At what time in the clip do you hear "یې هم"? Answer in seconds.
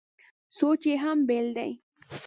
0.89-1.17